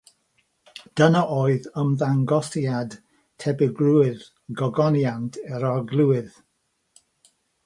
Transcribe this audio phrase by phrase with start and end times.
[1.01, 2.95] Dyna oedd ymddangosiad
[3.45, 4.25] tebygrwydd
[4.63, 6.35] gogoniant yr Arglwydd.